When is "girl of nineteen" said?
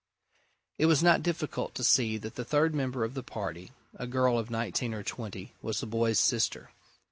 4.07-4.95